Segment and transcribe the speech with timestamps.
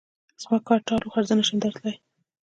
[0.41, 1.95] زما کار ټال وخوړ؛ زه نه شم درتلای.